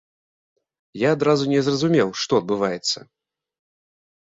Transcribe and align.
Я 1.07 1.11
адразу 1.17 1.43
не 1.53 1.61
зразумеў, 1.69 2.09
што 2.23 2.41
адбываецца. 2.45 2.99